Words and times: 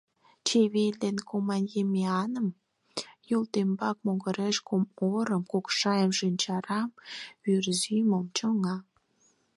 Чивиль 0.47 0.99
ден 1.03 1.17
Кузмадемьяным, 1.27 2.47
Юл 3.35 3.43
тембал 3.53 3.95
могыреш 4.05 4.57
кум 4.67 4.83
орым: 5.17 5.43
Кокшайым, 5.51 6.11
Шанчарам, 6.19 6.89
Вӱрзӱмым 7.43 8.25
чоҥа. 8.37 8.75